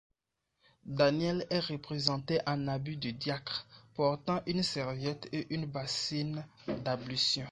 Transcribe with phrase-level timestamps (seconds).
[0.87, 6.43] Daniel est représenté en habit de diacre, portant une serviette et une bassine
[6.83, 7.45] d'ablution.